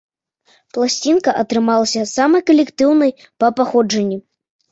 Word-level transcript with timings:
Пласцінка 0.75 1.33
атрымалася 1.41 2.01
самай 2.15 2.41
калектыўнай 2.49 3.11
па 3.43 3.47
паходжанні. 3.59 4.19